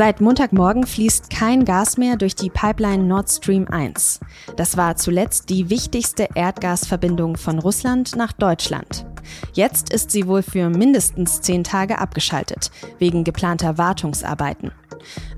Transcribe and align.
Seit 0.00 0.22
Montagmorgen 0.22 0.86
fließt 0.86 1.28
kein 1.28 1.66
Gas 1.66 1.98
mehr 1.98 2.16
durch 2.16 2.34
die 2.34 2.48
Pipeline 2.48 3.04
Nord 3.04 3.28
Stream 3.28 3.68
1. 3.68 4.20
Das 4.56 4.78
war 4.78 4.96
zuletzt 4.96 5.50
die 5.50 5.68
wichtigste 5.68 6.26
Erdgasverbindung 6.34 7.36
von 7.36 7.58
Russland 7.58 8.16
nach 8.16 8.32
Deutschland. 8.32 9.04
Jetzt 9.52 9.92
ist 9.92 10.10
sie 10.10 10.26
wohl 10.26 10.42
für 10.42 10.70
mindestens 10.70 11.42
zehn 11.42 11.64
Tage 11.64 11.98
abgeschaltet, 11.98 12.70
wegen 12.98 13.24
geplanter 13.24 13.76
Wartungsarbeiten. 13.76 14.72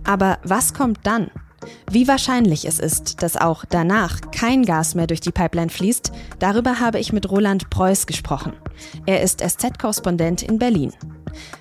Aber 0.04 0.38
was 0.44 0.74
kommt 0.74 1.00
dann? 1.02 1.32
Wie 1.90 2.06
wahrscheinlich 2.06 2.64
es 2.64 2.78
ist, 2.78 3.20
dass 3.20 3.36
auch 3.36 3.64
danach 3.68 4.20
kein 4.30 4.64
Gas 4.64 4.94
mehr 4.94 5.08
durch 5.08 5.20
die 5.20 5.32
Pipeline 5.32 5.70
fließt, 5.70 6.12
darüber 6.38 6.78
habe 6.78 7.00
ich 7.00 7.12
mit 7.12 7.28
Roland 7.28 7.68
Preuß 7.68 8.06
gesprochen. 8.06 8.52
Er 9.06 9.22
ist 9.22 9.40
SZ-Korrespondent 9.40 10.40
in 10.40 10.60
Berlin. 10.60 10.92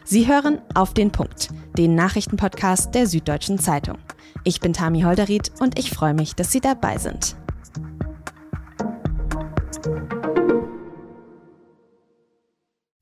Sie 0.04 0.27
hören 0.27 0.60
auf 0.76 0.94
den 0.94 1.12
Punkt, 1.12 1.49
den 1.78 1.96
Nachrichtenpodcast 1.96 2.94
der 2.94 3.08
Süddeutschen 3.08 3.60
Zeitung. 3.60 3.98
Ich 4.44 4.60
bin 4.60 4.74
Tami 4.74 5.02
Holderried 5.02 5.52
und 5.60 5.78
ich 5.78 5.92
freue 5.92 6.14
mich, 6.14 6.36
dass 6.36 6.52
Sie 6.52 6.62
dabei 6.62 6.98
sind. 6.98 7.36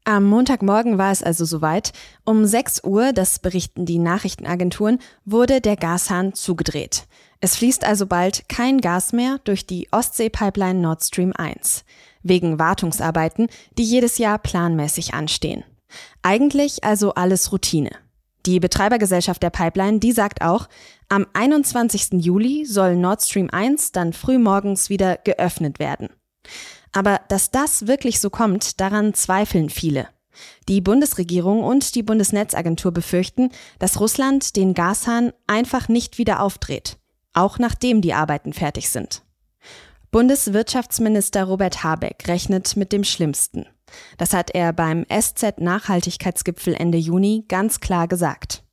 Am 0.10 0.24
Montagmorgen 0.26 0.98
war 0.98 1.12
es 1.12 1.22
also 1.22 1.46
soweit. 1.46 1.94
Um 2.26 2.44
6 2.44 2.84
Uhr, 2.84 3.14
das 3.14 3.38
berichten 3.38 3.86
die 3.86 4.00
Nachrichtenagenturen, 4.00 4.98
wurde 5.24 5.62
der 5.62 5.76
Gashahn 5.76 6.34
zugedreht. 6.34 7.06
Es 7.42 7.56
fließt 7.58 7.86
also 7.86 8.08
bald 8.08 8.50
kein 8.50 8.82
Gas 8.82 9.14
mehr 9.14 9.40
durch 9.44 9.68
die 9.68 9.88
Ostsee-Pipeline 9.92 10.80
Nord 10.80 11.04
Stream 11.04 11.32
1. 11.38 11.86
Wegen 12.24 12.58
Wartungsarbeiten, 12.58 13.50
die 13.78 13.84
jedes 13.84 14.18
Jahr 14.18 14.40
planmäßig 14.40 15.14
anstehen. 15.14 15.64
Eigentlich 16.24 16.84
also 16.84 17.14
alles 17.14 17.52
Routine. 17.52 17.92
Die 18.50 18.60
Betreibergesellschaft 18.60 19.44
der 19.44 19.52
Pipeline, 19.52 20.00
die 20.00 20.12
sagt 20.12 20.42
auch, 20.42 20.68
am 21.08 21.28
21. 21.34 22.14
Juli 22.14 22.66
soll 22.66 22.96
Nord 22.96 23.22
Stream 23.22 23.48
1 23.52 23.92
dann 23.92 24.12
frühmorgens 24.12 24.90
wieder 24.90 25.18
geöffnet 25.18 25.78
werden. 25.78 26.10
Aber 26.92 27.22
dass 27.28 27.52
das 27.52 27.86
wirklich 27.86 28.20
so 28.20 28.32
kommt, 28.32 28.82
daran 28.82 29.14
zweifeln 29.14 29.70
viele. 29.70 30.10
Die 30.68 30.82
Bundesregierung 30.82 31.64
und 31.64 31.94
die 31.94 32.02
Bundesnetzagentur 32.02 32.92
befürchten, 32.92 33.52
dass 33.78 34.00
Russland 34.00 34.56
den 34.56 34.74
Gashahn 34.74 35.32
einfach 35.46 35.88
nicht 35.88 36.18
wieder 36.18 36.42
aufdreht, 36.42 36.98
auch 37.34 37.60
nachdem 37.60 38.02
die 38.02 38.16
Arbeiten 38.16 38.54
fertig 38.54 38.90
sind. 38.90 39.22
Bundeswirtschaftsminister 40.10 41.44
Robert 41.44 41.84
Habeck 41.84 42.28
rechnet 42.28 42.76
mit 42.76 42.94
dem 42.94 43.04
Schlimmsten. 43.04 43.68
Das 44.18 44.34
hat 44.34 44.52
er 44.54 44.74
beim 44.74 45.06
SZ-Nachhaltigkeitsgipfel 45.10 46.74
Ende 46.74 46.98
Juni 46.98 47.46
ganz 47.48 47.80
klar 47.80 48.08
gesagt. 48.08 48.64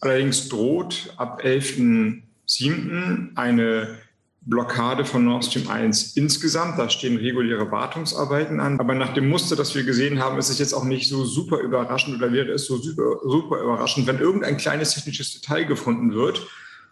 Allerdings 0.00 0.48
droht 0.48 1.12
ab 1.16 1.42
11.07. 1.44 3.36
eine 3.36 3.98
Blockade 4.42 5.04
von 5.04 5.24
Nord 5.24 5.44
Stream 5.44 5.68
1 5.68 6.16
insgesamt. 6.16 6.78
Da 6.78 6.88
stehen 6.88 7.18
reguläre 7.18 7.70
Wartungsarbeiten 7.70 8.58
an. 8.58 8.80
Aber 8.80 8.94
nach 8.94 9.12
dem 9.12 9.28
Muster, 9.28 9.54
das 9.54 9.74
wir 9.74 9.84
gesehen 9.84 10.18
haben, 10.20 10.38
ist 10.38 10.48
es 10.48 10.58
jetzt 10.58 10.72
auch 10.72 10.84
nicht 10.84 11.08
so 11.08 11.24
super 11.24 11.58
überraschend 11.58 12.16
oder 12.16 12.32
wäre 12.32 12.50
es 12.50 12.64
so 12.64 12.78
super, 12.78 13.20
super 13.22 13.60
überraschend, 13.60 14.06
wenn 14.06 14.18
irgendein 14.18 14.56
kleines 14.56 14.94
technisches 14.94 15.38
Detail 15.38 15.64
gefunden 15.64 16.14
wird. 16.14 16.46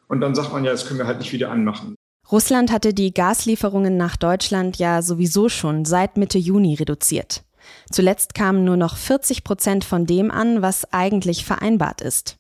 Und 0.09 0.21
dann 0.21 0.35
sagt 0.35 0.53
man 0.53 0.65
ja, 0.65 0.73
das 0.73 0.87
können 0.87 0.99
wir 0.99 1.07
halt 1.07 1.19
nicht 1.19 1.33
wieder 1.33 1.51
anmachen. 1.51 1.95
Russland 2.31 2.71
hatte 2.71 2.93
die 2.93 3.15
Gaslieferungen 3.15 3.97
nach 3.97 4.17
Deutschland 4.17 4.77
ja 4.77 5.01
sowieso 5.01 5.49
schon 5.49 5.87
seit 5.87 6.19
Mitte 6.19 6.37
Juni 6.37 6.75
reduziert. 6.75 7.43
Zuletzt 7.91 8.35
kamen 8.35 8.65
nur 8.65 8.77
noch 8.77 8.97
40 8.97 9.45
Prozent 9.45 9.85
von 9.85 10.07
dem 10.07 10.31
an, 10.31 10.63
was 10.63 10.93
eigentlich 10.93 11.45
vereinbart 11.45 12.01
ist. 12.01 12.37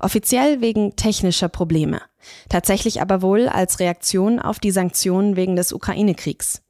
Offiziell 0.00 0.60
wegen 0.60 0.96
technischer 0.96 1.48
Probleme. 1.48 2.00
Tatsächlich 2.48 3.00
aber 3.00 3.22
wohl 3.22 3.48
als 3.48 3.80
Reaktion 3.80 4.38
auf 4.38 4.58
die 4.58 4.70
Sanktionen 4.70 5.36
wegen 5.36 5.56
des 5.56 5.72
Ukraine-Kriegs. 5.72 6.62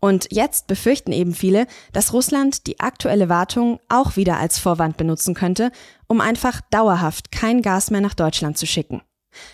Und 0.00 0.28
jetzt 0.30 0.66
befürchten 0.66 1.12
eben 1.12 1.34
viele, 1.34 1.66
dass 1.92 2.12
Russland 2.12 2.66
die 2.66 2.80
aktuelle 2.80 3.28
Wartung 3.28 3.80
auch 3.88 4.16
wieder 4.16 4.38
als 4.38 4.58
Vorwand 4.58 4.96
benutzen 4.96 5.34
könnte, 5.34 5.70
um 6.08 6.20
einfach 6.20 6.60
dauerhaft 6.70 7.32
kein 7.32 7.62
Gas 7.62 7.90
mehr 7.90 8.00
nach 8.00 8.14
Deutschland 8.14 8.58
zu 8.58 8.66
schicken. 8.66 9.02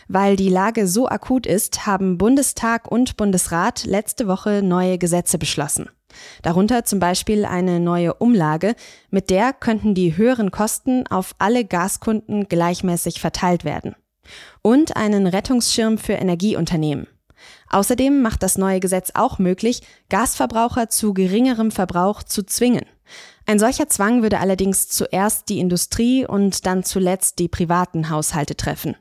Weil 0.08 0.36
die 0.36 0.48
Lage 0.48 0.86
so 0.86 1.08
akut 1.08 1.46
ist, 1.46 1.86
haben 1.86 2.18
Bundestag 2.18 2.90
und 2.90 3.16
Bundesrat 3.16 3.84
letzte 3.84 4.26
Woche 4.26 4.62
neue 4.62 4.98
Gesetze 4.98 5.38
beschlossen. 5.38 5.88
Darunter 6.42 6.84
zum 6.84 7.00
Beispiel 7.00 7.44
eine 7.44 7.80
neue 7.80 8.14
Umlage, 8.14 8.74
mit 9.10 9.30
der 9.30 9.52
könnten 9.52 9.94
die 9.94 10.16
höheren 10.16 10.50
Kosten 10.50 11.06
auf 11.06 11.34
alle 11.38 11.64
Gaskunden 11.64 12.48
gleichmäßig 12.48 13.20
verteilt 13.20 13.64
werden. 13.64 13.94
Und 14.62 14.96
einen 14.96 15.26
Rettungsschirm 15.26 15.98
für 15.98 16.14
Energieunternehmen. 16.14 17.06
Außerdem 17.70 18.22
macht 18.22 18.42
das 18.42 18.58
neue 18.58 18.80
Gesetz 18.80 19.12
auch 19.14 19.38
möglich, 19.38 19.82
Gasverbraucher 20.08 20.88
zu 20.88 21.14
geringerem 21.14 21.70
Verbrauch 21.70 22.22
zu 22.22 22.42
zwingen. 22.42 22.84
Ein 23.46 23.58
solcher 23.58 23.88
Zwang 23.88 24.22
würde 24.22 24.40
allerdings 24.40 24.88
zuerst 24.88 25.48
die 25.48 25.60
Industrie 25.60 26.26
und 26.26 26.66
dann 26.66 26.84
zuletzt 26.84 27.38
die 27.38 27.48
privaten 27.48 28.10
Haushalte 28.10 28.56
treffen. 28.56 28.96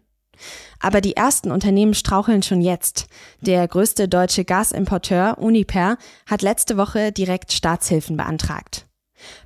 Aber 0.80 1.02
die 1.02 1.16
ersten 1.16 1.52
Unternehmen 1.52 1.94
straucheln 1.94 2.44
schon 2.44 2.62
jetzt. 2.62 3.08
Der 3.42 3.68
größte 3.68 4.08
deutsche 4.08 4.46
Gasimporteur 4.46 5.38
Uniper 5.38 5.98
hat 6.26 6.42
letzte 6.42 6.78
Woche 6.78 7.12
direkt 7.12 7.52
Staatshilfen 7.52 8.18
beantragt. 8.18 8.88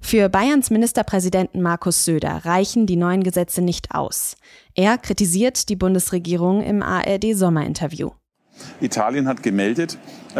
Für 0.01 0.29
Bayerns 0.29 0.69
Ministerpräsidenten 0.69 1.61
Markus 1.61 2.03
Söder 2.05 2.41
reichen 2.45 2.85
die 2.85 2.97
neuen 2.97 3.23
Gesetze 3.23 3.61
nicht 3.61 3.93
aus. 3.95 4.35
Er 4.75 4.97
kritisiert 4.97 5.69
die 5.69 5.75
Bundesregierung 5.75 6.61
im 6.61 6.81
ARD-Sommerinterview. 6.81 8.11
Italien 8.79 9.27
hat 9.27 9.41
gemeldet, 9.41 9.97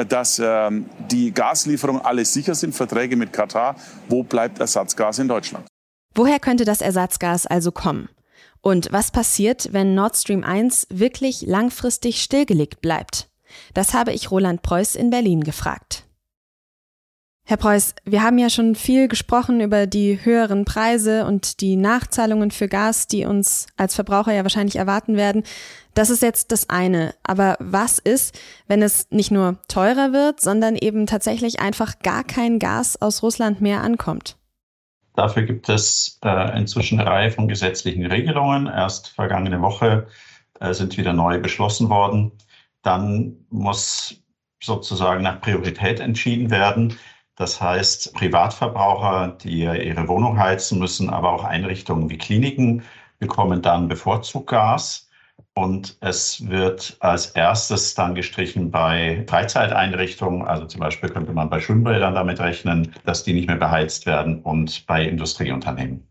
dass 0.10 0.40
ähm, 0.44 0.86
die 1.10 1.34
Gaslieferungen 1.34 2.02
alles 2.02 2.34
sicher 2.34 2.56
sind, 2.56 2.76
Verträge 2.76 3.16
mit 3.16 3.34
Katar. 3.34 3.76
Wo 4.10 4.24
bleibt 4.24 4.60
Ersatzgas 4.60 5.20
in 5.20 5.28
Deutschland? 5.28 5.66
Woher 6.14 6.40
könnte 6.40 6.66
das 6.66 6.82
Ersatzgas 6.82 7.48
also 7.48 7.72
kommen? 7.72 8.10
Und 8.62 8.92
was 8.92 9.12
passiert, 9.12 9.70
wenn 9.72 9.96
Nord 9.96 10.16
Stream 10.16 10.44
1 10.44 10.88
wirklich 10.90 11.42
langfristig 11.42 12.22
stillgelegt 12.22 12.82
bleibt? 12.82 13.30
Das 13.74 13.94
habe 13.94 14.14
ich 14.14 14.32
Roland 14.32 14.62
Preuß 14.62 14.96
in 14.96 15.10
Berlin 15.10 15.44
gefragt. 15.44 16.06
Herr 17.44 17.58
Preuß, 17.58 17.96
wir 18.06 18.22
haben 18.22 18.38
ja 18.38 18.50
schon 18.50 18.76
viel 18.76 19.08
gesprochen 19.08 19.62
über 19.62 19.88
die 19.88 20.24
höheren 20.24 20.64
Preise 20.64 21.26
und 21.26 21.60
die 21.60 21.76
Nachzahlungen 21.76 22.52
für 22.52 22.68
Gas, 22.68 23.08
die 23.08 23.26
uns 23.26 23.66
als 23.78 23.96
Verbraucher 23.96 24.32
ja 24.32 24.44
wahrscheinlich 24.44 24.76
erwarten 24.76 25.18
werden. 25.18 25.44
Das 25.96 26.10
ist 26.10 26.22
jetzt 26.22 26.52
das 26.52 26.70
eine. 26.70 27.16
Aber 27.24 27.58
was 27.60 27.98
ist, 27.98 28.40
wenn 28.68 28.82
es 28.82 29.08
nicht 29.10 29.32
nur 29.32 29.58
teurer 29.68 30.14
wird, 30.14 30.40
sondern 30.40 30.76
eben 30.76 31.08
tatsächlich 31.08 31.60
einfach 31.60 32.00
gar 32.00 32.24
kein 32.24 32.60
Gas 32.60 33.02
aus 33.02 33.24
Russland 33.24 33.60
mehr 33.60 33.82
ankommt? 33.82 34.38
Dafür 35.16 35.44
gibt 35.44 35.70
es 35.70 36.20
äh, 36.24 36.58
inzwischen 36.58 37.00
eine 37.00 37.10
Reihe 37.10 37.32
von 37.32 37.48
gesetzlichen 37.48 38.06
Regelungen. 38.06 38.68
Erst 38.68 39.10
vergangene 39.10 39.62
Woche 39.62 40.08
äh, 40.60 40.74
sind 40.74 40.98
wieder 40.98 41.14
neu 41.14 41.40
beschlossen 41.40 41.90
worden. 41.90 42.32
Dann 42.82 43.46
muss 43.50 44.22
sozusagen 44.62 45.24
nach 45.24 45.42
Priorität 45.42 46.00
entschieden 46.00 46.50
werden. 46.50 46.98
Das 47.36 47.62
heißt, 47.62 48.14
Privatverbraucher, 48.14 49.38
die 49.42 49.64
ihre 49.64 50.08
Wohnung 50.08 50.38
heizen 50.38 50.80
müssen, 50.80 51.10
aber 51.10 51.32
auch 51.32 51.44
Einrichtungen 51.44 52.10
wie 52.10 52.18
Kliniken 52.18 52.84
bekommen 53.20 53.62
dann 53.62 53.88
bevorzugt 53.88 54.48
Gas. 54.48 55.10
Und 55.54 55.98
es 56.02 56.48
wird 56.50 56.98
als 57.00 57.28
erstes 57.28 57.94
dann 57.96 58.16
gestrichen 58.16 58.72
bei 58.72 59.26
Freizeiteinrichtungen. 59.28 60.44
Also 60.44 60.66
zum 60.66 60.80
Beispiel 60.80 61.10
könnte 61.10 61.34
man 61.34 61.50
bei 61.50 61.60
Schwimmbädern 61.60 62.16
damit 62.16 62.40
rechnen, 62.40 62.94
dass 63.06 63.24
die 63.24 63.34
nicht 63.34 63.48
mehr 63.48 63.58
beheizt 63.58 64.06
werden 64.06 64.42
und 64.42 64.86
bei 64.88 65.06
Industrieunternehmen. 65.06 66.08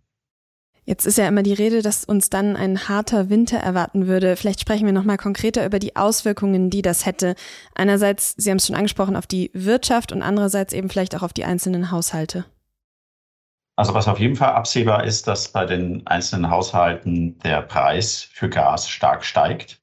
Jetzt 0.84 1.06
ist 1.06 1.18
ja 1.18 1.28
immer 1.28 1.42
die 1.42 1.52
Rede, 1.52 1.82
dass 1.82 2.04
uns 2.04 2.30
dann 2.30 2.56
ein 2.56 2.88
harter 2.88 3.30
Winter 3.30 3.58
erwarten 3.58 4.06
würde. 4.06 4.34
Vielleicht 4.34 4.60
sprechen 4.60 4.86
wir 4.86 4.92
nochmal 4.92 5.18
konkreter 5.18 5.64
über 5.64 5.78
die 5.78 5.94
Auswirkungen, 5.94 6.68
die 6.68 6.82
das 6.82 7.06
hätte. 7.06 7.34
Einerseits, 7.74 8.34
Sie 8.36 8.50
haben 8.50 8.56
es 8.56 8.66
schon 8.66 8.76
angesprochen, 8.76 9.14
auf 9.14 9.26
die 9.26 9.50
Wirtschaft 9.54 10.10
und 10.10 10.22
andererseits 10.22 10.72
eben 10.72 10.88
vielleicht 10.88 11.14
auch 11.14 11.22
auf 11.22 11.32
die 11.32 11.44
einzelnen 11.44 11.90
Haushalte. 11.92 12.44
Also 13.80 13.94
was 13.94 14.08
auf 14.08 14.20
jeden 14.20 14.36
Fall 14.36 14.50
absehbar 14.50 15.04
ist, 15.04 15.26
dass 15.26 15.52
bei 15.52 15.64
den 15.64 16.06
einzelnen 16.06 16.50
Haushalten 16.50 17.38
der 17.38 17.62
Preis 17.62 18.28
für 18.30 18.50
Gas 18.50 18.90
stark 18.90 19.24
steigt 19.24 19.80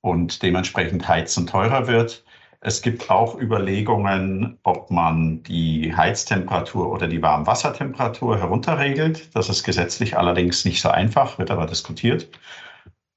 und 0.00 0.42
dementsprechend 0.42 1.06
Heizen 1.06 1.46
teurer 1.46 1.86
wird. 1.86 2.24
Es 2.60 2.82
gibt 2.82 3.10
auch 3.10 3.40
Überlegungen, 3.40 4.58
ob 4.64 4.90
man 4.90 5.40
die 5.44 5.94
Heiztemperatur 5.96 6.90
oder 6.90 7.06
die 7.06 7.22
Warmwassertemperatur 7.22 8.40
herunterregelt. 8.40 9.32
Das 9.36 9.48
ist 9.48 9.62
gesetzlich 9.62 10.18
allerdings 10.18 10.64
nicht 10.64 10.82
so 10.82 10.88
einfach, 10.88 11.38
wird 11.38 11.52
aber 11.52 11.66
diskutiert. 11.66 12.28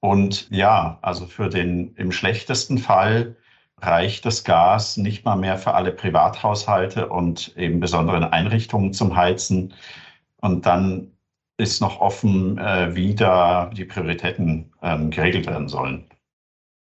Und 0.01 0.51
ja, 0.51 0.99
also 1.01 1.25
für 1.25 1.49
den 1.49 1.95
im 1.95 2.11
schlechtesten 2.11 2.77
Fall 2.77 3.37
reicht 3.81 4.25
das 4.25 4.43
Gas 4.43 4.97
nicht 4.97 5.25
mal 5.25 5.35
mehr 5.35 5.57
für 5.57 5.73
alle 5.73 5.91
Privathaushalte 5.91 7.09
und 7.09 7.55
eben 7.57 7.79
besonderen 7.79 8.23
Einrichtungen 8.23 8.93
zum 8.93 9.15
Heizen. 9.15 9.73
Und 10.41 10.65
dann 10.65 11.11
ist 11.57 11.81
noch 11.81 12.01
offen, 12.01 12.57
äh, 12.57 12.95
wie 12.95 13.15
da 13.15 13.67
die 13.67 13.85
Prioritäten 13.85 14.71
ähm, 14.81 15.09
geregelt 15.09 15.47
werden 15.47 15.67
sollen. 15.67 16.05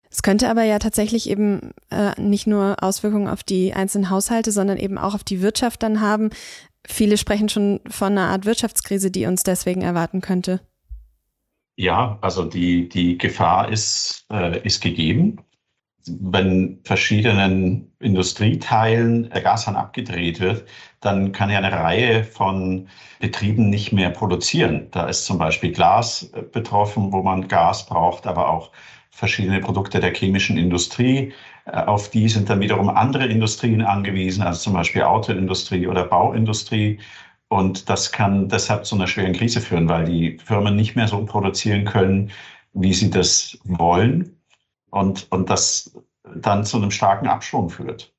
Es 0.09 0.23
könnte 0.23 0.49
aber 0.49 0.63
ja 0.63 0.79
tatsächlich 0.79 1.29
eben 1.29 1.71
äh, 1.89 2.19
nicht 2.19 2.45
nur 2.45 2.83
Auswirkungen 2.83 3.29
auf 3.29 3.43
die 3.43 3.73
einzelnen 3.73 4.09
Haushalte, 4.09 4.51
sondern 4.51 4.77
eben 4.77 4.97
auch 4.97 5.15
auf 5.15 5.23
die 5.23 5.41
Wirtschaft 5.41 5.83
dann 5.83 6.01
haben. 6.01 6.31
Viele 6.85 7.17
sprechen 7.17 7.47
schon 7.47 7.79
von 7.87 8.17
einer 8.17 8.27
Art 8.27 8.45
Wirtschaftskrise, 8.45 9.11
die 9.11 9.25
uns 9.25 9.43
deswegen 9.43 9.81
erwarten 9.81 10.19
könnte. 10.19 10.59
Ja, 11.77 12.17
also 12.21 12.43
die, 12.43 12.89
die 12.89 13.17
Gefahr 13.17 13.69
ist, 13.69 14.25
äh, 14.31 14.59
ist 14.65 14.81
gegeben. 14.81 15.37
Wenn 16.07 16.79
verschiedenen 16.83 17.91
Industrieteilen 17.99 19.29
der 19.29 19.41
Gashahn 19.41 19.75
abgedreht 19.75 20.39
wird, 20.39 20.65
dann 20.99 21.31
kann 21.31 21.49
ja 21.49 21.59
eine 21.59 21.71
Reihe 21.71 22.23
von 22.23 22.87
Betrieben 23.19 23.69
nicht 23.69 23.91
mehr 23.91 24.09
produzieren. 24.09 24.87
Da 24.91 25.07
ist 25.07 25.25
zum 25.25 25.37
Beispiel 25.37 25.71
Glas 25.71 26.31
betroffen, 26.51 27.11
wo 27.11 27.21
man 27.21 27.47
Gas 27.47 27.85
braucht, 27.85 28.27
aber 28.27 28.49
auch 28.49 28.71
verschiedene 29.11 29.59
Produkte 29.59 29.99
der 29.99 30.13
chemischen 30.13 30.57
Industrie. 30.57 31.33
Äh, 31.65 31.83
auf 31.83 32.09
die 32.09 32.27
sind 32.29 32.49
dann 32.49 32.61
wiederum 32.61 32.89
andere 32.89 33.27
Industrien 33.27 33.81
angewiesen, 33.81 34.43
also 34.43 34.59
zum 34.61 34.73
Beispiel 34.73 35.03
Autoindustrie 35.03 35.87
oder 35.87 36.05
Bauindustrie. 36.05 36.99
Und 37.49 37.89
das 37.89 38.11
kann 38.11 38.47
deshalb 38.49 38.85
zu 38.85 38.95
einer 38.95 39.07
schweren 39.07 39.33
Krise 39.33 39.61
führen, 39.61 39.89
weil 39.89 40.05
die 40.05 40.37
Firmen 40.43 40.75
nicht 40.75 40.95
mehr 40.95 41.07
so 41.07 41.25
produzieren 41.25 41.85
können, 41.85 42.31
wie 42.73 42.93
sie 42.93 43.09
das 43.09 43.59
wollen. 43.65 44.40
Und, 44.91 45.31
und 45.31 45.49
das 45.49 45.91
dann 46.35 46.63
zu 46.63 46.77
einem 46.77 46.91
starken 46.91 47.27
Abschwung 47.27 47.69
führt. 47.69 48.13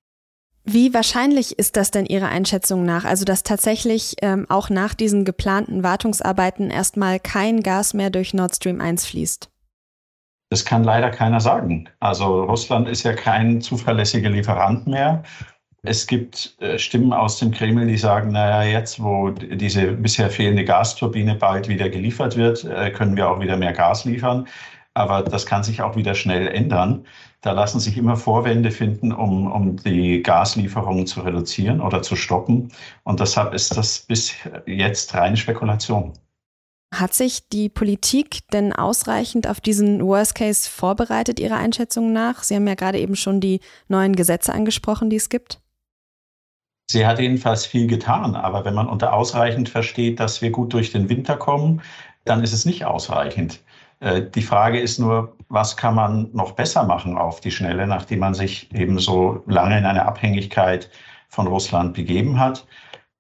Wie 0.65 0.95
wahrscheinlich 0.95 1.59
ist 1.59 1.77
das 1.77 1.91
denn 1.91 2.07
Ihrer 2.07 2.29
Einschätzung 2.29 2.85
nach? 2.85 3.05
Also, 3.05 3.25
dass 3.25 3.43
tatsächlich 3.43 4.15
ähm, 4.23 4.47
auch 4.49 4.71
nach 4.71 4.95
diesen 4.95 5.25
geplanten 5.25 5.83
Wartungsarbeiten 5.83 6.71
erstmal 6.71 7.19
kein 7.19 7.63
Gas 7.63 7.95
mehr 7.95 8.11
durch 8.11 8.33
Nord 8.33 8.55
Stream 8.55 8.81
1 8.81 9.07
fließt? 9.07 9.51
Das 10.51 10.65
kann 10.65 10.85
leider 10.85 11.11
keiner 11.11 11.41
sagen. 11.41 11.89
Also 11.99 12.45
Russland 12.45 12.87
ist 12.87 13.03
ja 13.05 13.15
kein 13.15 13.61
zuverlässiger 13.61 14.29
Lieferant 14.29 14.87
mehr. 14.87 15.23
Es 15.83 16.07
gibt 16.07 16.55
äh, 16.61 16.79
Stimmen 16.79 17.13
aus 17.13 17.39
dem 17.39 17.51
Kreml, 17.51 17.87
die 17.87 17.97
sagen, 17.97 18.31
naja, 18.31 18.63
jetzt, 18.63 19.03
wo 19.03 19.31
diese 19.31 19.93
bisher 19.93 20.31
fehlende 20.31 20.65
Gasturbine 20.65 21.35
bald 21.35 21.69
wieder 21.69 21.89
geliefert 21.89 22.37
wird, 22.37 22.65
äh, 22.65 22.91
können 22.91 23.17
wir 23.17 23.29
auch 23.29 23.41
wieder 23.41 23.57
mehr 23.57 23.73
Gas 23.73 24.05
liefern. 24.05 24.47
Aber 24.95 25.23
das 25.23 25.47
kann 25.47 25.65
sich 25.65 25.81
auch 25.81 25.97
wieder 25.97 26.15
schnell 26.15 26.49
ändern. 26.49 27.07
Da 27.41 27.53
lassen 27.53 27.81
sich 27.81 27.97
immer 27.97 28.17
Vorwände 28.17 28.71
finden, 28.71 29.13
um, 29.13 29.51
um 29.51 29.77
die 29.77 30.23
Gaslieferungen 30.23 31.07
zu 31.07 31.23
reduzieren 31.23 31.81
oder 31.81 32.03
zu 32.03 32.15
stoppen. 32.15 32.71
Und 33.05 33.21
deshalb 33.21 33.55
ist 33.55 33.77
das 33.77 34.01
bis 34.01 34.35
jetzt 34.67 35.15
reine 35.15 35.37
Spekulation. 35.37 36.13
Hat 36.95 37.15
sich 37.15 37.49
die 37.49 37.71
Politik 37.71 38.41
denn 38.53 38.75
ausreichend 38.75 39.49
auf 39.49 39.63
diesen 39.63 40.05
Worst 40.05 40.35
Case 40.35 40.69
vorbereitet, 40.69 41.41
Ihrer 41.41 41.57
Einschätzung 41.57 42.13
nach? 42.13 42.43
Sie 42.43 42.55
haben 42.55 42.69
ja 42.69 42.75
gerade 42.75 42.99
eben 42.99 43.17
schon 43.17 43.41
die 43.41 43.61
neuen 43.89 44.15
Gesetze 44.15 44.53
angesprochen, 44.53 45.09
die 45.09 45.17
es 45.17 45.31
gibt. 45.31 45.63
Sie 46.91 47.07
hat 47.07 47.19
jedenfalls 47.19 47.65
viel 47.65 47.87
getan, 47.87 48.37
aber 48.37 48.67
wenn 48.67 48.75
man 48.75 48.89
unter 48.89 49.15
ausreichend 49.15 49.71
versteht, 49.71 50.21
dass 50.21 50.43
wir 50.43 50.51
gut 50.51 50.75
durch 50.75 50.93
den 50.93 51.09
Winter 51.09 51.39
kommen, 51.39 51.81
dann 52.27 52.43
ist 52.43 52.53
es 52.53 52.67
nicht 52.67 52.85
ausreichend. 52.85 53.61
Äh, 54.03 54.29
die 54.35 54.43
Frage 54.43 54.81
ist 54.81 54.99
nur, 54.99 55.37
was 55.49 55.77
kann 55.77 55.95
man 55.95 56.31
noch 56.33 56.53
besser 56.53 56.85
machen 56.85 57.17
auf 57.17 57.41
die 57.41 57.53
Schnelle, 57.53 57.87
nachdem 57.87 58.19
man 58.19 58.35
sich 58.35 58.73
eben 58.75 58.99
so 58.99 59.43
lange 59.47 59.79
in 59.79 59.87
eine 59.87 60.05
Abhängigkeit 60.05 60.91
von 61.29 61.47
Russland 61.47 61.95
begeben 61.95 62.39
hat. 62.39 62.67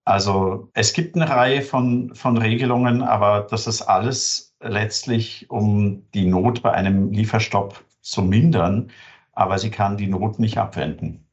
Also 0.04 0.68
es 0.74 0.92
gibt 0.92 1.14
eine 1.14 1.30
Reihe 1.30 1.62
von, 1.62 2.12
von 2.14 2.36
Regelungen, 2.36 3.02
aber 3.02 3.46
das 3.48 3.68
ist 3.68 3.82
alles 3.82 4.56
letztlich, 4.60 5.48
um 5.48 6.04
die 6.14 6.26
Not 6.26 6.62
bei 6.62 6.72
einem 6.72 7.12
Lieferstopp 7.12 7.84
zu 8.00 8.22
mindern. 8.22 8.90
Aber 9.34 9.58
sie 9.58 9.70
kann 9.70 9.96
die 9.96 10.08
Not 10.08 10.40
nicht 10.40 10.58
abwenden. 10.58 11.24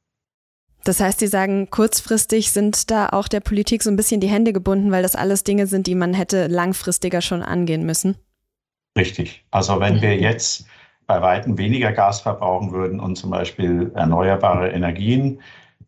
Das 0.83 1.01
heißt, 1.01 1.19
Sie 1.19 1.27
sagen, 1.27 1.69
kurzfristig 1.69 2.51
sind 2.51 2.89
da 2.89 3.09
auch 3.09 3.27
der 3.27 3.41
Politik 3.41 3.83
so 3.83 3.89
ein 3.89 3.97
bisschen 3.97 4.21
die 4.21 4.29
Hände 4.29 4.53
gebunden, 4.53 4.91
weil 4.91 5.03
das 5.03 5.15
alles 5.15 5.43
Dinge 5.43 5.67
sind, 5.67 5.87
die 5.87 5.95
man 5.95 6.13
hätte 6.13 6.47
langfristiger 6.47 7.21
schon 7.21 7.41
angehen 7.41 7.85
müssen. 7.85 8.15
Richtig. 8.97 9.45
Also 9.51 9.79
wenn 9.79 10.01
wir 10.01 10.17
jetzt 10.17 10.65
bei 11.07 11.21
weitem 11.21 11.57
weniger 11.57 11.91
Gas 11.91 12.21
verbrauchen 12.21 12.71
würden 12.71 12.99
und 12.99 13.15
zum 13.15 13.31
Beispiel 13.31 13.91
erneuerbare 13.95 14.69
Energien 14.69 15.41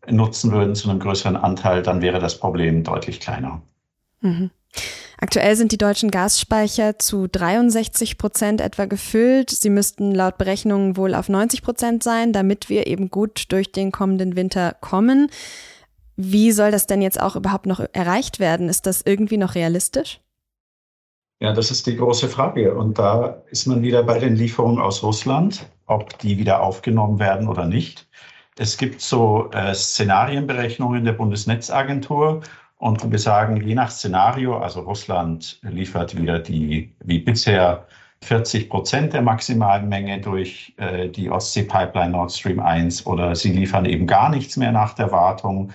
nutzen 0.08 0.50
würden 0.50 0.74
zu 0.74 0.90
einem 0.90 0.98
größeren 0.98 1.36
Anteil, 1.36 1.82
dann 1.82 2.02
wäre 2.02 2.18
das 2.18 2.38
Problem 2.38 2.82
deutlich 2.82 3.20
kleiner. 3.20 3.62
Mhm. 4.20 4.50
Aktuell 5.18 5.54
sind 5.54 5.70
die 5.70 5.78
deutschen 5.78 6.10
Gasspeicher 6.10 6.98
zu 6.98 7.28
63 7.28 8.18
Prozent 8.18 8.60
etwa 8.60 8.86
gefüllt. 8.86 9.50
Sie 9.50 9.70
müssten 9.70 10.12
laut 10.12 10.38
Berechnungen 10.38 10.96
wohl 10.96 11.14
auf 11.14 11.28
90 11.28 11.62
Prozent 11.62 12.02
sein, 12.02 12.32
damit 12.32 12.68
wir 12.68 12.88
eben 12.88 13.08
gut 13.08 13.44
durch 13.50 13.70
den 13.70 13.92
kommenden 13.92 14.34
Winter 14.34 14.74
kommen. 14.80 15.30
Wie 16.16 16.50
soll 16.50 16.72
das 16.72 16.88
denn 16.88 17.02
jetzt 17.02 17.20
auch 17.20 17.36
überhaupt 17.36 17.66
noch 17.66 17.80
erreicht 17.92 18.40
werden? 18.40 18.68
Ist 18.68 18.86
das 18.86 19.02
irgendwie 19.02 19.36
noch 19.36 19.54
realistisch? 19.54 20.21
Ja, 21.42 21.52
das 21.52 21.72
ist 21.72 21.88
die 21.88 21.96
große 21.96 22.28
Frage. 22.28 22.72
Und 22.72 23.00
da 23.00 23.42
ist 23.50 23.66
man 23.66 23.82
wieder 23.82 24.04
bei 24.04 24.20
den 24.20 24.36
Lieferungen 24.36 24.80
aus 24.80 25.02
Russland, 25.02 25.66
ob 25.86 26.16
die 26.20 26.38
wieder 26.38 26.62
aufgenommen 26.62 27.18
werden 27.18 27.48
oder 27.48 27.64
nicht. 27.64 28.06
Es 28.56 28.78
gibt 28.78 29.00
so 29.00 29.50
äh, 29.50 29.74
Szenarienberechnungen 29.74 31.04
der 31.04 31.14
Bundesnetzagentur 31.14 32.42
und 32.78 33.10
wir 33.10 33.18
sagen, 33.18 33.56
je 33.56 33.74
nach 33.74 33.90
Szenario, 33.90 34.56
also 34.56 34.82
Russland 34.82 35.58
liefert 35.62 36.16
wieder 36.16 36.38
die, 36.38 36.94
wie 37.02 37.18
bisher, 37.18 37.88
40 38.20 38.70
Prozent 38.70 39.12
der 39.12 39.22
maximalen 39.22 39.88
Menge 39.88 40.20
durch 40.20 40.74
äh, 40.76 41.08
die 41.08 41.28
Ostsee-Pipeline 41.28 42.10
Nord 42.10 42.30
Stream 42.30 42.60
1 42.60 43.04
oder 43.04 43.34
sie 43.34 43.50
liefern 43.50 43.84
eben 43.84 44.06
gar 44.06 44.28
nichts 44.28 44.56
mehr 44.56 44.70
nach 44.70 44.94
der 44.94 45.10
Wartung. 45.10 45.72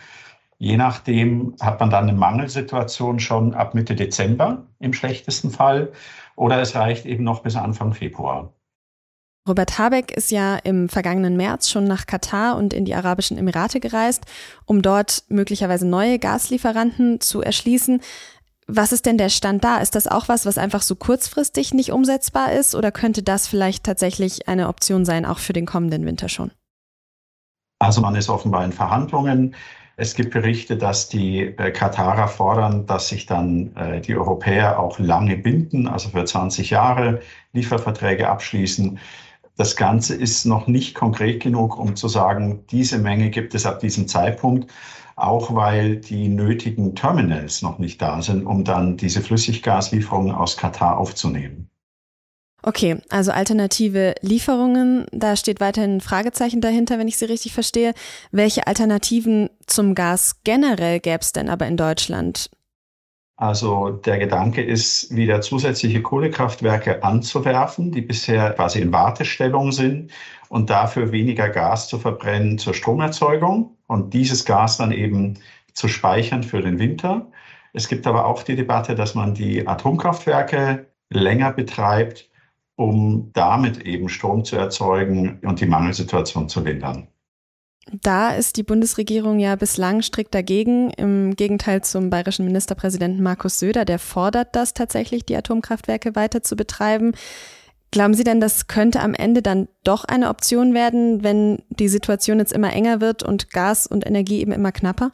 Je 0.59 0.75
nachdem 0.75 1.56
hat 1.62 1.80
man 1.80 1.89
dann 1.89 2.09
eine 2.09 2.18
Mangelsituation 2.18 3.19
schon 3.19 3.54
ab 3.54 3.75
Mitte 3.75 3.95
Dezember 3.95 4.63
im 4.80 4.94
schlechtesten 4.94 5.51
Fall 5.51 5.92
oder 6.36 6.59
es 6.62 6.75
reicht 6.75 7.06
eben 7.06 7.24
noch 7.24 7.44
bis 7.44 7.56
Anfang 7.56 7.94
Februar. 7.94 8.54
Robert 9.48 9.77
Habeck 9.77 10.12
ist 10.12 10.31
ja 10.31 10.57
im 10.57 10.89
vergangenen 10.89 11.38
März 11.38 11.69
schon 11.69 11.86
nach 11.86 12.06
Katar 12.06 12.57
und 12.57 12.74
in 12.74 12.83
die 12.83 12.95
Arabischen 12.95 13.38
Emirate 13.38 13.80
gereist, 13.80 14.25
um 14.65 14.81
dort 14.81 15.24
möglicherweise 15.30 15.88
neue 15.88 16.19
Gaslieferanten 16.19 17.21
zu 17.21 17.42
erschließen. 17.42 18.01
Was 18.68 18.92
ist 18.92 19.06
denn 19.06 19.18
der 19.18 19.30
Stand 19.30 19.63
da? 19.63 19.77
Ist 19.77 19.95
das 19.95 20.07
auch 20.07 20.27
was, 20.27 20.46
was 20.46 20.58
einfach 20.58 20.82
so 20.82 20.96
kurzfristig 20.96 21.74
nicht 21.74 21.93
umsetzbar 21.93 22.51
ist 22.51 22.75
oder 22.75 22.91
könnte 22.91 23.24
das 23.24 23.48
vielleicht 23.48 23.86
tatsächlich 23.86 24.50
eine 24.50 24.67
Option 24.67 25.05
sein, 25.05 25.25
auch 25.25 25.39
für 25.39 25.53
den 25.53 25.65
kommenden 25.65 26.05
Winter 26.05 26.27
schon? 26.27 26.51
Also 27.79 28.01
man 28.01 28.15
ist 28.15 28.27
offenbar 28.27 28.65
in 28.65 28.74
Verhandlungen. 28.74 29.55
Es 30.00 30.13
gibt 30.13 30.30
Berichte, 30.32 30.77
dass 30.77 31.10
die 31.10 31.39
äh, 31.39 31.72
Katarer 31.72 32.27
fordern, 32.27 32.86
dass 32.86 33.10
sich 33.10 33.25
dann 33.25 33.75
äh, 33.75 34.00
die 34.00 34.16
Europäer 34.16 34.80
auch 34.80 35.00
lange 35.00 35.38
binden, 35.38 35.88
also 35.88 36.10
für 36.10 36.24
20 36.24 36.70
Jahre 36.70 37.22
Lieferverträge 37.54 38.30
abschließen. 38.30 39.00
Das 39.56 39.75
Ganze 39.75 40.13
ist 40.13 40.46
noch 40.46 40.68
nicht 40.68 40.94
konkret 40.94 41.42
genug, 41.42 41.80
um 41.80 41.96
zu 41.96 42.08
sagen, 42.10 42.63
diese 42.70 43.00
Menge 43.00 43.32
gibt 43.32 43.56
es 43.56 43.66
ab 43.66 43.80
diesem 43.80 44.08
Zeitpunkt, 44.08 44.72
auch 45.16 45.56
weil 45.56 45.96
die 45.96 46.27
nötigen 46.30 46.94
Terminals 46.94 47.63
noch 47.63 47.80
nicht 47.80 48.00
da 48.00 48.22
sind, 48.22 48.46
um 48.46 48.63
dann 48.63 48.98
diese 48.98 49.22
Flüssiggaslieferungen 49.22 50.32
aus 50.32 50.58
Katar 50.58 51.00
aufzunehmen. 51.00 51.72
Okay, 52.67 52.97
also 53.07 53.31
alternative 53.31 54.15
Lieferungen, 54.19 55.05
da 55.13 55.38
steht 55.38 55.62
weiterhin 55.62 55.95
ein 55.95 56.01
Fragezeichen 56.01 56.59
dahinter, 56.59 57.00
wenn 57.00 57.07
ich 57.07 57.15
Sie 57.15 57.24
richtig 57.24 57.53
verstehe. 57.53 57.93
Welche 58.33 58.67
Alternativen 58.67 59.50
zum 59.67 59.95
Gas 59.95 60.41
generell 60.43 61.00
gäbe 61.00 61.21
es 61.21 61.31
denn 61.31 61.47
aber 61.47 61.65
in 61.65 61.77
Deutschland? 61.77 62.50
Also 63.38 63.91
der 63.91 64.17
Gedanke 64.19 64.62
ist, 64.62 65.15
wieder 65.15 65.39
zusätzliche 65.39 66.01
Kohlekraftwerke 66.01 67.05
anzuwerfen, 67.05 67.93
die 67.93 68.01
bisher 68.01 68.51
quasi 68.51 68.81
in 68.81 68.91
Wartestellung 68.91 69.71
sind 69.71 70.12
und 70.50 70.69
dafür 70.69 71.13
weniger 71.13 71.47
Gas 71.47 71.88
zu 71.88 71.97
verbrennen 72.00 72.57
zur 72.57 72.74
Stromerzeugung 72.74 73.77
und 73.88 74.13
dieses 74.13 74.43
Gas 74.43 74.75
dann 74.75 74.91
eben 74.91 75.36
zu 75.71 75.88
speichern 75.88 76.43
für 76.43 76.62
den 76.62 76.79
Winter. 76.79 77.31
Es 77.71 77.88
gibt 77.88 78.05
aber 78.05 78.25
auch 78.25 78.43
die 78.43 78.57
Debatte, 78.57 78.93
dass 78.93 79.15
man 79.15 79.33
die 79.33 79.65
Atomkraftwerke 79.65 80.88
länger 81.09 81.53
betreibt 81.53 82.29
um 82.77 83.31
damit 83.34 83.79
eben 83.86 84.07
Strom 84.07 84.46
zu 84.46 84.55
erzeugen 84.55 85.39
und 85.43 85.60
die 85.60 85.65
Mangelsituation 85.65 86.48
zu 86.48 86.62
lindern. 86.62 87.07
Da 87.91 88.36
ist 88.36 88.57
die 88.57 88.63
Bundesregierung 88.63 89.39
ja 89.39 89.55
bislang 89.55 90.01
strikt 90.01 90.36
dagegen, 90.36 90.91
im 90.91 91.36
Gegenteil 91.36 91.84
zum 91.84 92.10
bayerischen 92.10 92.46
Ministerpräsidenten 92.46 93.24
Markus 93.24 93.60
Söder, 93.60 93.84
der 93.84 93.98
fordert 93.98 94.55
das 94.55 94.74
tatsächlich, 94.74 95.25
die 95.25 95.36
Atomkraftwerke 95.36 96.15
weiter 96.15 96.43
zu 96.43 96.55
betreiben. 96.55 97.13
Glauben 97.91 98.13
Sie 98.13 98.25
denn, 98.25 98.41
das 98.41 98.67
könnte 98.67 99.00
am 99.00 99.13
Ende 99.13 99.41
dann 99.41 99.69
doch 99.84 100.03
eine 100.03 100.29
Option 100.29 100.74
werden, 100.74 101.24
wenn 101.24 101.63
die 101.69 101.88
Situation 101.88 102.39
jetzt 102.39 102.53
immer 102.53 102.74
enger 102.74 103.01
wird 103.01 103.24
und 103.24 103.50
Gas 103.51 103.88
und 103.88 104.05
Energie 104.05 104.41
eben 104.41 104.51
immer 104.51 104.74
knapper? 104.74 105.13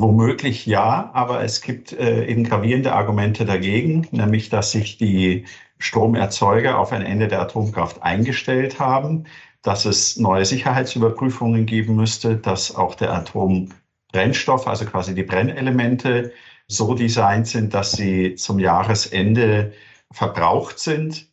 Womöglich 0.00 0.64
ja, 0.64 1.10
aber 1.12 1.42
es 1.42 1.60
gibt 1.60 1.92
äh, 1.92 2.24
eben 2.26 2.44
gravierende 2.44 2.92
Argumente 2.92 3.44
dagegen, 3.44 4.06
nämlich 4.12 4.48
dass 4.48 4.70
sich 4.70 4.96
die 4.96 5.44
Stromerzeuger 5.78 6.78
auf 6.78 6.92
ein 6.92 7.02
Ende 7.02 7.26
der 7.26 7.40
Atomkraft 7.40 8.00
eingestellt 8.02 8.78
haben, 8.78 9.24
dass 9.62 9.86
es 9.86 10.16
neue 10.16 10.44
Sicherheitsüberprüfungen 10.44 11.66
geben 11.66 11.96
müsste, 11.96 12.36
dass 12.36 12.76
auch 12.76 12.94
der 12.94 13.12
Atombrennstoff, 13.12 14.68
also 14.68 14.84
quasi 14.84 15.16
die 15.16 15.24
Brennelemente, 15.24 16.32
so 16.68 16.94
designt 16.94 17.48
sind, 17.48 17.74
dass 17.74 17.92
sie 17.92 18.36
zum 18.36 18.60
Jahresende 18.60 19.72
verbraucht 20.12 20.78
sind. 20.78 21.26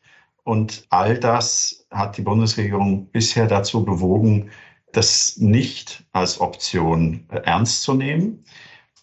Und 0.43 0.88
all 0.89 1.19
das 1.19 1.86
hat 1.91 2.17
die 2.17 2.24
Bundesregierung 2.24 3.12
bisher 3.12 3.45
dazu 3.45 3.86
bewogen, 3.86 4.50
das 4.96 5.38
nicht 5.38 6.04
als 6.12 6.40
Option 6.40 7.25
äh, 7.30 7.40
ernst 7.40 7.84
zu 7.84 7.94
nehmen. 7.94 8.44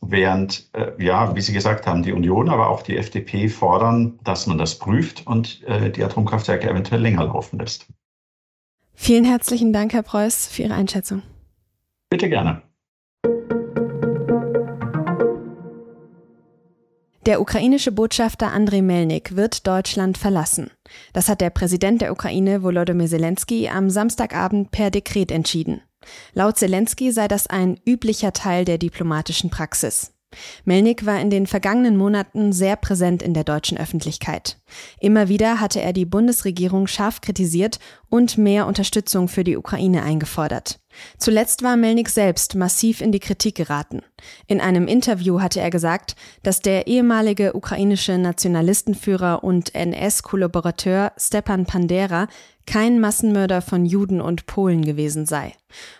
Während, 0.00 0.68
äh, 0.72 0.92
ja, 1.02 1.36
wie 1.36 1.40
Sie 1.40 1.52
gesagt 1.52 1.86
haben, 1.86 2.02
die 2.02 2.12
Union, 2.12 2.48
aber 2.48 2.68
auch 2.68 2.82
die 2.82 2.96
FDP 2.96 3.48
fordern, 3.48 4.18
dass 4.24 4.46
man 4.46 4.58
das 4.58 4.78
prüft 4.78 5.26
und 5.26 5.62
äh, 5.64 5.90
die 5.90 6.02
Atomkraftwerke 6.02 6.68
eventuell 6.68 7.00
länger 7.00 7.24
laufen 7.24 7.58
lässt. 7.58 7.86
Vielen 8.94 9.24
herzlichen 9.24 9.72
Dank, 9.72 9.92
Herr 9.92 10.02
Preuß, 10.02 10.48
für 10.48 10.62
Ihre 10.62 10.74
Einschätzung. 10.74 11.22
Bitte 12.10 12.28
gerne. 12.28 12.62
Der 17.24 17.40
ukrainische 17.40 17.92
Botschafter 17.92 18.52
Andrei 18.52 18.82
Melnik 18.82 19.36
wird 19.36 19.64
Deutschland 19.68 20.18
verlassen. 20.18 20.72
Das 21.12 21.28
hat 21.28 21.40
der 21.40 21.50
Präsident 21.50 22.00
der 22.00 22.10
Ukraine 22.10 22.64
Volodymyr 22.64 23.06
Zelensky 23.06 23.68
am 23.68 23.90
Samstagabend 23.90 24.72
per 24.72 24.90
Dekret 24.90 25.30
entschieden. 25.30 25.82
Laut 26.34 26.58
Zelensky 26.58 27.12
sei 27.12 27.28
das 27.28 27.46
ein 27.46 27.78
üblicher 27.86 28.32
Teil 28.32 28.64
der 28.64 28.76
diplomatischen 28.76 29.50
Praxis. 29.50 30.12
Melnik 30.64 31.06
war 31.06 31.20
in 31.20 31.30
den 31.30 31.46
vergangenen 31.46 31.96
Monaten 31.96 32.52
sehr 32.52 32.74
präsent 32.74 33.22
in 33.22 33.34
der 33.34 33.44
deutschen 33.44 33.78
Öffentlichkeit. 33.78 34.58
Immer 34.98 35.28
wieder 35.28 35.60
hatte 35.60 35.80
er 35.80 35.92
die 35.92 36.06
Bundesregierung 36.06 36.88
scharf 36.88 37.20
kritisiert 37.20 37.78
und 38.08 38.36
mehr 38.36 38.66
Unterstützung 38.66 39.28
für 39.28 39.44
die 39.44 39.56
Ukraine 39.56 40.02
eingefordert. 40.02 40.80
Zuletzt 41.18 41.62
war 41.62 41.76
Melnik 41.76 42.08
selbst 42.08 42.54
massiv 42.54 43.00
in 43.00 43.12
die 43.12 43.20
Kritik 43.20 43.54
geraten. 43.54 44.02
In 44.46 44.60
einem 44.60 44.86
Interview 44.86 45.40
hatte 45.40 45.60
er 45.60 45.70
gesagt, 45.70 46.16
dass 46.42 46.60
der 46.60 46.86
ehemalige 46.86 47.54
ukrainische 47.54 48.18
Nationalistenführer 48.18 49.42
und 49.44 49.74
NS-Kollaborateur 49.74 51.12
Stepan 51.16 51.66
Pandera 51.66 52.28
kein 52.66 53.00
Massenmörder 53.00 53.62
von 53.62 53.84
Juden 53.84 54.20
und 54.20 54.46
Polen 54.46 54.84
gewesen 54.84 55.26
sei. 55.26 55.54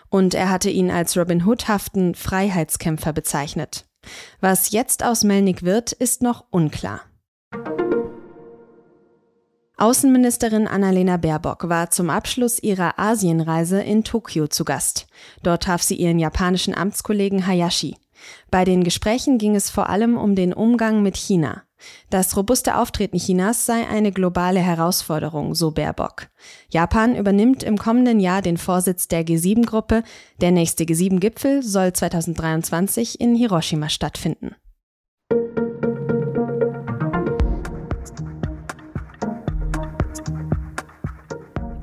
Und 0.09 0.33
er 0.33 0.49
hatte 0.49 0.69
ihn 0.69 0.91
als 0.91 1.17
Robin 1.17 1.45
Hood-haften 1.45 2.15
Freiheitskämpfer 2.15 3.13
bezeichnet. 3.13 3.85
Was 4.41 4.71
jetzt 4.71 5.03
aus 5.03 5.23
Melnik 5.23 5.63
wird, 5.63 5.91
ist 5.91 6.21
noch 6.21 6.45
unklar. 6.49 7.01
Außenministerin 9.77 10.67
Annalena 10.67 11.17
Baerbock 11.17 11.67
war 11.67 11.89
zum 11.89 12.09
Abschluss 12.09 12.61
ihrer 12.61 12.99
Asienreise 12.99 13.81
in 13.81 14.03
Tokio 14.03 14.47
zu 14.47 14.65
Gast. 14.65 15.07
Dort 15.41 15.63
traf 15.63 15.81
sie 15.81 15.95
ihren 15.95 16.19
japanischen 16.19 16.75
Amtskollegen 16.75 17.47
Hayashi. 17.47 17.97
Bei 18.51 18.65
den 18.65 18.83
Gesprächen 18.83 19.37
ging 19.37 19.55
es 19.55 19.69
vor 19.69 19.89
allem 19.89 20.17
um 20.17 20.35
den 20.35 20.53
Umgang 20.53 21.01
mit 21.01 21.17
China. 21.17 21.63
Das 22.09 22.37
robuste 22.37 22.77
Auftreten 22.77 23.17
Chinas 23.17 23.65
sei 23.65 23.87
eine 23.87 24.11
globale 24.11 24.59
Herausforderung, 24.59 25.53
so 25.55 25.71
Baerbock. 25.71 26.27
Japan 26.69 27.15
übernimmt 27.15 27.63
im 27.63 27.77
kommenden 27.77 28.19
Jahr 28.19 28.41
den 28.41 28.57
Vorsitz 28.57 29.07
der 29.07 29.25
G7-Gruppe. 29.25 30.03
Der 30.39 30.51
nächste 30.51 30.85
G7-Gipfel 30.85 31.61
soll 31.63 31.91
2023 31.91 33.19
in 33.19 33.35
Hiroshima 33.35 33.89
stattfinden. 33.89 34.55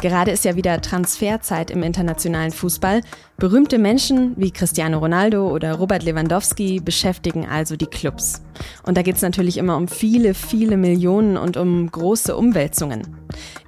Gerade 0.01 0.31
ist 0.31 0.47
ja 0.47 0.57
wieder 0.57 0.81
Transferzeit 0.81 1.71
im 1.71 1.83
internationalen 1.83 2.53
Fußball. 2.53 3.03
Berühmte 3.37 3.79
Menschen 3.79 4.33
wie 4.37 4.51
Cristiano 4.51 4.99
Ronaldo 4.99 5.51
oder 5.51 5.75
Robert 5.75 6.05
Lewandowski 6.05 6.81
beschäftigen 6.81 7.47
also 7.47 7.77
die 7.77 7.87
Clubs. 7.87 8.43
Und 8.83 8.97
da 8.97 9.03
geht 9.03 9.17
es 9.17 9.23
natürlich 9.23 9.59
immer 9.59 9.77
um 9.77 9.89
viele, 9.89 10.33
viele 10.33 10.79
Millionen 10.79 11.37
und 11.37 11.59
um 11.59 11.91
große 11.91 12.35
Umwälzungen. 12.35 13.20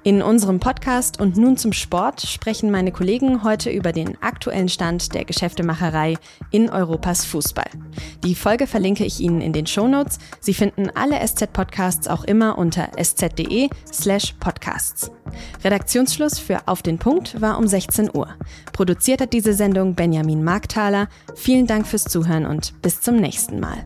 In 0.03 0.21
unserem 0.21 0.59
Podcast 0.59 1.19
und 1.19 1.37
nun 1.37 1.57
zum 1.57 1.73
Sport 1.73 2.21
sprechen 2.21 2.71
meine 2.71 2.91
Kollegen 2.91 3.43
heute 3.43 3.69
über 3.69 3.91
den 3.91 4.21
aktuellen 4.21 4.69
Stand 4.69 5.13
der 5.13 5.25
Geschäftemacherei 5.25 6.15
in 6.51 6.69
Europas 6.69 7.25
Fußball. 7.25 7.69
Die 8.23 8.35
Folge 8.35 8.67
verlinke 8.67 9.05
ich 9.05 9.19
Ihnen 9.19 9.41
in 9.41 9.53
den 9.53 9.65
Shownotes. 9.65 10.19
Sie 10.39 10.53
finden 10.53 10.89
alle 10.93 11.25
SZ-Podcasts 11.25 12.07
auch 12.07 12.23
immer 12.23 12.57
unter 12.57 12.89
sz.de 12.97 13.69
slash 13.91 14.33
podcasts. 14.39 15.11
Redaktionsschluss 15.63 16.39
für 16.39 16.67
Auf 16.67 16.81
den 16.81 16.97
Punkt 16.97 17.41
war 17.41 17.57
um 17.57 17.67
16 17.67 18.09
Uhr. 18.13 18.27
Produziert 18.71 19.21
hat 19.21 19.33
diese 19.33 19.53
Sendung 19.53 19.95
Benjamin 19.95 20.43
Markthaler. 20.43 21.07
Vielen 21.35 21.67
Dank 21.67 21.87
fürs 21.87 22.05
Zuhören 22.05 22.45
und 22.45 22.81
bis 22.81 23.01
zum 23.01 23.15
nächsten 23.15 23.59
Mal. 23.59 23.83